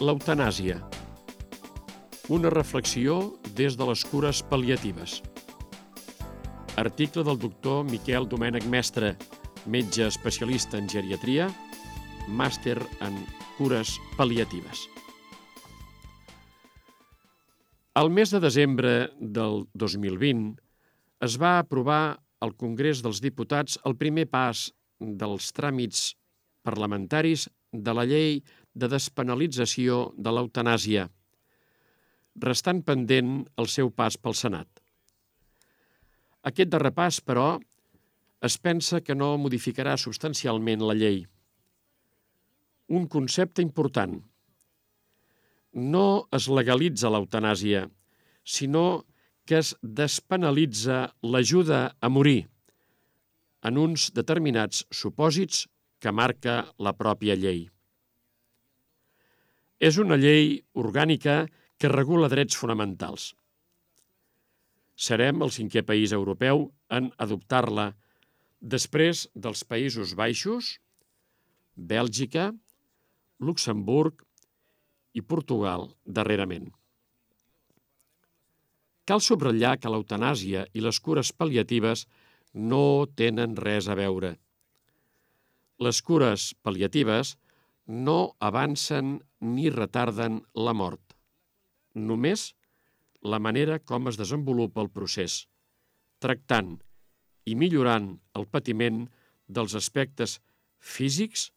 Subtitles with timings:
[0.00, 0.78] L'eutanàsia.
[2.32, 3.18] Una reflexió
[3.58, 5.18] des de les cures pal·liatives.
[6.80, 9.10] Article del doctor Miquel Domènec Mestre,
[9.68, 11.50] metge especialista en geriatria,
[12.32, 13.20] màster en
[13.58, 14.86] cures pal·liatives.
[18.00, 20.56] Al mes de desembre del 2020
[21.28, 26.14] es va aprovar al Congrés dels Diputats el primer pas dels tràmits
[26.64, 28.40] parlamentaris de la llei
[28.74, 31.08] de despenalització de l'eutanàsia,
[32.44, 34.68] restant pendent el seu pas pel Senat.
[36.46, 37.58] Aquest darrer pas, però,
[38.40, 41.24] es pensa que no modificarà substancialment la llei.
[42.88, 44.16] Un concepte important.
[45.74, 47.84] No es legalitza l'eutanàsia,
[48.44, 49.04] sinó
[49.44, 52.46] que es despenalitza l'ajuda a morir
[53.68, 55.66] en uns determinats supòsits
[56.00, 57.66] que marca la pròpia llei.
[59.80, 61.46] És una llei orgànica
[61.80, 63.30] que regula drets fonamentals.
[65.00, 67.86] Serem el cinquè país europeu en adoptar-la
[68.60, 70.74] després dels Països Baixos,
[71.74, 72.50] Bèlgica,
[73.40, 74.20] Luxemburg
[75.16, 76.68] i Portugal darrerament.
[79.08, 82.04] Cal subratllar que l'eutanàsia i les cures pal·liatives
[82.52, 84.36] no tenen res a veure.
[85.80, 87.38] Les cures pal·liatives
[87.86, 91.16] no avancen ni retarden la mort.
[91.94, 92.52] Només
[93.22, 95.46] la manera com es desenvolupa el procés,
[96.20, 96.76] tractant
[97.44, 99.04] i millorant el patiment
[99.48, 100.38] dels aspectes
[100.78, 101.50] físics,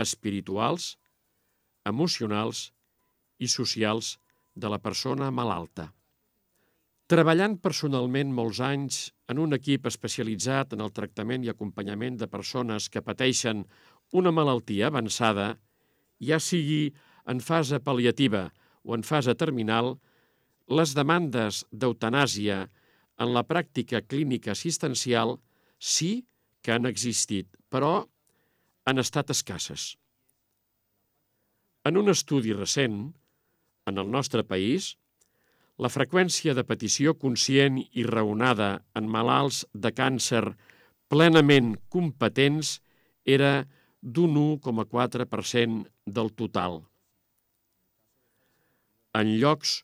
[0.00, 0.96] espirituals,
[1.86, 2.70] emocionals
[3.38, 4.18] i socials
[4.54, 5.90] de la persona malalta.
[7.10, 8.98] Treballant personalment molts anys
[9.32, 13.64] en un equip especialitzat en el tractament i acompanyament de persones que pateixen
[14.12, 15.54] una malaltia avançada,
[16.20, 16.90] ja sigui
[17.30, 18.48] en fase pal·liativa
[18.82, 19.94] o en fase terminal,
[20.70, 22.64] les demandes d'eutanàsia
[23.20, 25.36] en la pràctica clínica assistencial
[25.78, 26.24] sí
[26.62, 28.06] que han existit, però
[28.86, 29.94] han estat escasses.
[31.84, 33.12] En un estudi recent,
[33.88, 34.94] en el nostre país,
[35.80, 40.42] la freqüència de petició conscient i raonada en malalts de càncer
[41.08, 42.78] plenament competents
[43.24, 43.64] era
[44.02, 46.80] d'un 1,4% del total.
[49.14, 49.80] En llocs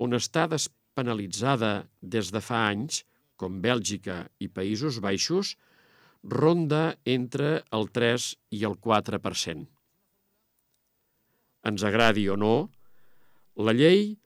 [0.00, 3.04] on està despenalitzada des de fa anys,
[3.36, 5.54] com Bèlgica i Països Baixos,
[6.24, 8.26] ronda entre el 3
[8.56, 9.66] i el 4%.
[11.70, 12.70] Ens agradi o no,
[13.56, 14.16] la llei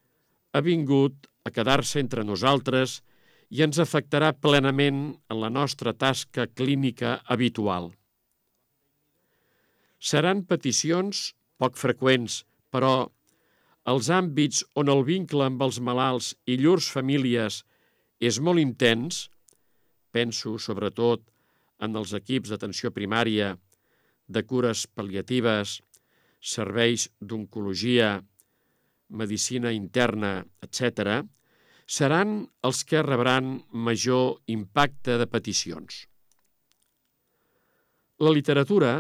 [0.55, 3.01] ha vingut a quedar-se entre nosaltres
[3.51, 7.91] i ens afectarà plenament en la nostra tasca clínica habitual.
[10.05, 13.09] Seran peticions poc freqüents, però
[13.89, 17.63] els àmbits on el vincle amb els malalts i llurs famílies
[18.21, 19.29] és molt intens,
[20.13, 21.25] penso sobretot
[21.85, 23.55] en els equips d'atenció primària,
[24.29, 25.79] de cures pal·liatives,
[26.41, 28.19] serveis d'oncologia,
[29.09, 31.25] medicina interna, etc.,
[31.87, 36.05] seran els que rebran major impacte de peticions.
[38.25, 38.95] La literatura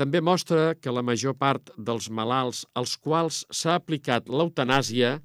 [0.00, 5.20] també mostra que la major part dels malalts als quals s'ha aplicat l'eutanàsia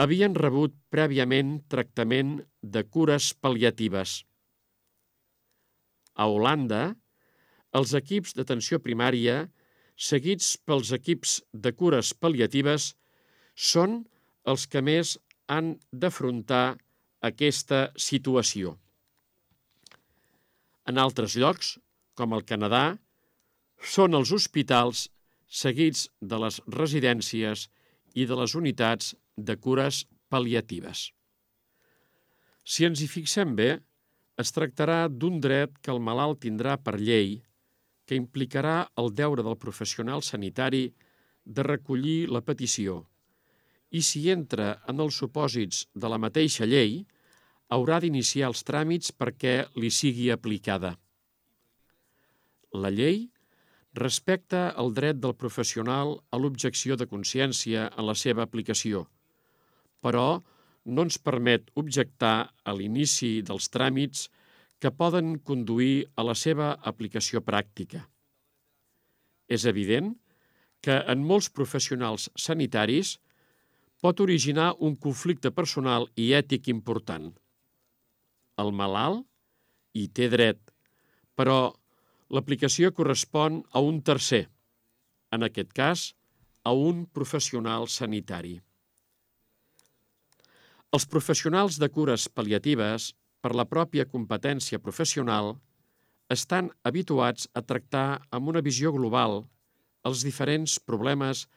[0.00, 4.22] havien rebut prèviament tractament de cures pal·liatives.
[6.16, 6.94] A Holanda,
[7.76, 9.48] els equips d'atenció primària,
[9.96, 12.94] seguits pels equips de cures pal·liatives,
[13.54, 14.00] són
[14.48, 15.18] els que més
[15.52, 16.78] han d'afrontar
[17.20, 18.78] aquesta situació.
[20.88, 21.76] En altres llocs,
[22.16, 22.96] com el Canadà,
[23.80, 25.08] són els hospitals
[25.48, 27.68] seguits de les residències
[28.14, 31.10] i de les unitats de cures pal·liatives.
[32.64, 33.70] Si ens hi fixem bé,
[34.38, 37.40] es tractarà d'un dret que el malalt tindrà per llei
[38.06, 40.88] que implicarà el deure del professional sanitari
[41.44, 43.04] de recollir la petició
[43.90, 47.00] i si entra en els supòsits de la mateixa llei,
[47.74, 50.94] haurà d'iniciar els tràmits perquè li sigui aplicada.
[52.74, 53.24] La llei
[53.94, 59.06] respecta el dret del professional a l'objecció de consciència en la seva aplicació,
[60.00, 60.42] però
[60.84, 64.28] no ens permet objectar a l'inici dels tràmits
[64.80, 68.06] que poden conduir a la seva aplicació pràctica.
[69.48, 70.14] És evident
[70.80, 73.18] que en molts professionals sanitaris
[74.00, 77.28] pot originar un conflicte personal i ètic important.
[78.56, 79.26] El malalt
[79.92, 80.60] hi té dret,
[81.36, 81.74] però
[82.30, 84.44] L'aplicació correspon a un tercer,
[85.34, 86.02] en aquest cas,
[86.62, 88.60] a un professional sanitari.
[90.94, 93.12] Els professionals de cures pal·liatives,
[93.42, 95.56] per la pròpia competència professional,
[96.30, 99.40] estan habituats a tractar amb una visió global
[100.06, 101.48] els diferents problemes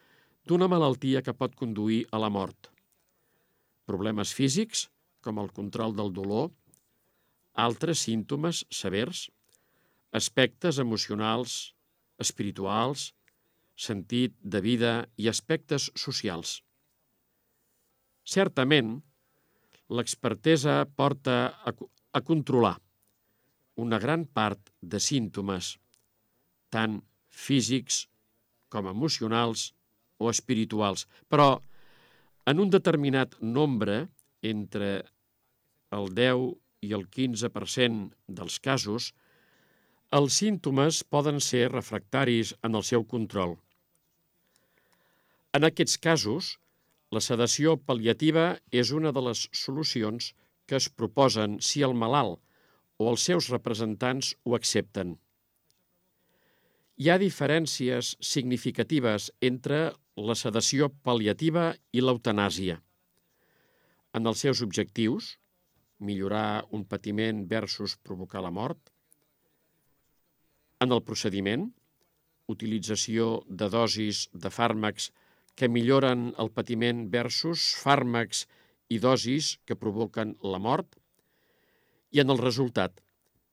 [0.48, 2.70] d'una malaltia que pot conduir a la mort.
[3.86, 4.88] Problemes físics,
[5.22, 6.50] com el control del dolor,
[7.54, 9.28] altres símptomes severs,
[10.14, 11.74] aspectes emocionals,
[12.22, 13.10] espirituals,
[13.74, 16.60] sentit de vida i aspectes socials.
[18.24, 18.94] Certament,
[19.90, 22.76] l'expertesa porta a, a controlar
[23.74, 25.74] una gran part de símptomes,
[26.70, 28.04] tant físics
[28.70, 29.72] com emocionals
[30.22, 31.58] o espirituals, però
[32.46, 34.06] en un determinat nombre,
[34.44, 35.02] entre
[35.96, 36.46] el 10
[36.86, 39.10] i el 15% dels casos,
[40.14, 43.56] els símptomes poden ser refractaris en el seu control.
[45.58, 46.50] En aquests casos,
[47.14, 48.44] la sedació pal·liativa
[48.82, 50.30] és una de les solucions
[50.70, 52.38] que es proposen si el malalt
[53.02, 55.16] o els seus representants ho accepten.
[57.02, 59.80] Hi ha diferències significatives entre
[60.30, 62.78] la sedació pal·liativa i l'eutanàsia.
[64.14, 65.34] En els seus objectius,
[65.98, 68.93] millorar un patiment versus provocar la mort.
[70.82, 71.68] En el procediment,
[72.50, 75.10] utilització de dosis de fàrmacs
[75.54, 78.44] que milloren el patiment versus fàrmacs
[78.90, 80.98] i dosis que provoquen la mort.
[82.10, 83.00] I en el resultat,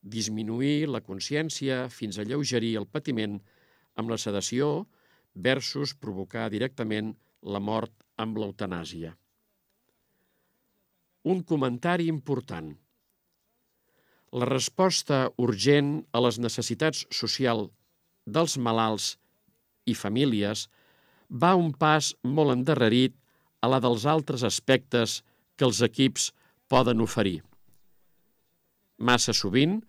[0.02, 3.38] disminuir la consciència fins a lleugerir el patiment
[3.96, 4.88] amb la sedació
[5.34, 9.14] versus provocar directament la mort amb l'eutanàsia.
[11.24, 12.74] Un comentari important.
[14.32, 17.68] La resposta urgent a les necessitats socials
[18.26, 19.18] dels malalts
[19.84, 20.68] i famílies
[21.44, 23.16] va un pas molt endarrerit
[23.62, 25.20] a la dels altres aspectes
[25.56, 26.30] que els equips
[26.72, 27.42] poden oferir.
[28.98, 29.82] Massa sovint,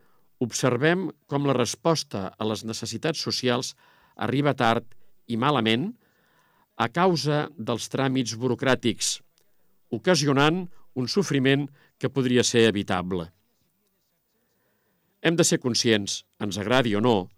[0.42, 3.74] observem com la resposta a les necessitats socials
[4.16, 4.88] arriba tard
[5.30, 5.92] i malament
[6.82, 9.20] a causa dels tràmits burocràtics,
[9.92, 10.64] ocasionant
[10.98, 11.68] un sofriment
[11.98, 13.28] que podria ser evitable.
[15.22, 17.30] Hem de ser conscients, ens agradi o no,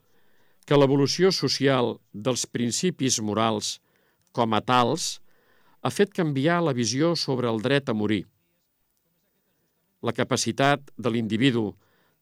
[0.64, 3.75] que l'evolució social dels principis morals
[4.32, 5.19] com a tals
[5.84, 8.22] ha fet canviar la visió sobre el dret a morir.
[10.00, 11.75] La capacitat de l'individu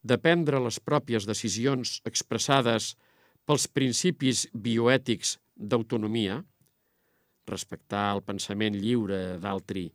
[0.03, 2.89] de prendre les pròpies decisions expressades
[3.47, 6.41] pels principis bioètics d'autonomia,
[7.47, 9.85] respectar el pensament lliure d'altri,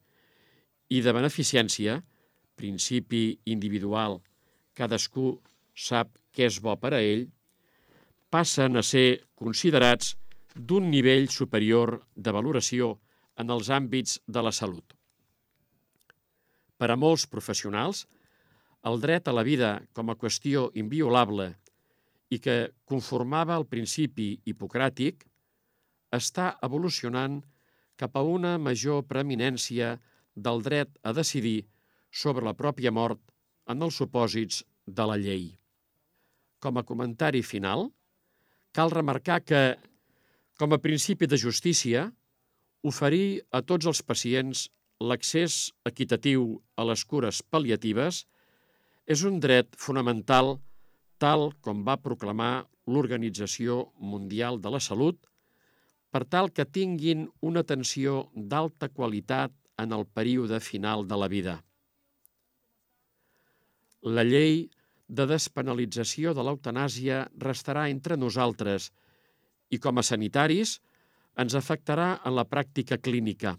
[0.89, 2.01] i de beneficència,
[2.57, 4.19] principi individual,
[4.73, 5.37] cadascú
[5.79, 7.29] sap què és bo per a ell,
[8.31, 10.17] passen a ser considerats
[10.55, 12.97] d'un nivell superior de valoració
[13.39, 14.95] en els àmbits de la salut.
[16.79, 18.07] Per a molts professionals,
[18.89, 21.53] el dret a la vida com a qüestió inviolable
[22.31, 25.25] i que conformava el principi hipocràtic,
[26.13, 27.41] està evolucionant
[27.99, 29.97] cap a una major preeminència
[30.35, 31.67] del dret a decidir
[32.11, 33.21] sobre la pròpia mort
[33.69, 35.58] en els supòsits de la llei.
[36.59, 37.91] Com a comentari final,
[38.75, 39.63] cal remarcar que,
[40.59, 42.09] com a principi de justícia,
[42.83, 44.67] oferir a tots els pacients
[44.99, 48.25] l'accés equitatiu a les cures pal·liatives–
[49.09, 50.59] és un dret fonamental
[51.23, 55.17] tal com va proclamar l'Organització Mundial de la Salut
[56.13, 61.55] per tal que tinguin una atenció d'alta qualitat en el període final de la vida.
[64.03, 64.69] La llei
[65.09, 68.91] de despenalització de l'eutanàsia restarà entre nosaltres
[69.73, 70.79] i, com a sanitaris,
[71.39, 73.57] ens afectarà en la pràctica clínica.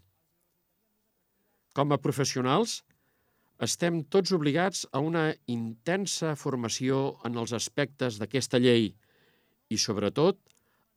[1.74, 2.80] Com a professionals,
[3.66, 10.40] estem tots obligats a una intensa formació en els aspectes d'aquesta llei i, sobretot,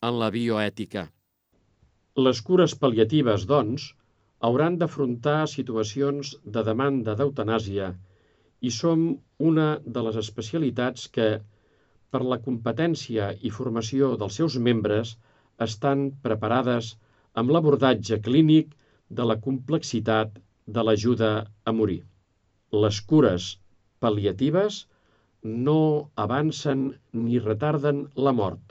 [0.03, 1.09] en la bioètica.
[2.19, 3.93] Les cures pal·liatives, doncs,
[4.47, 7.93] hauran d'afrontar situacions de demanda d'eutanàsia
[8.69, 9.07] i som
[9.53, 11.29] una de les especialitats que,
[12.13, 15.17] per la competència i formació dels seus membres,
[15.69, 16.95] estan preparades
[17.43, 18.73] amb l'abordatge clínic
[19.21, 20.41] de la complexitat
[20.79, 22.03] de l'ajuda a morir
[22.81, 23.47] les cures
[24.05, 24.77] pal·liatives
[25.67, 25.81] no
[26.25, 26.85] avancen
[27.25, 28.63] ni retarden la mort.